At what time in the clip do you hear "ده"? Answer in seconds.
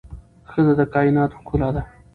1.75-1.81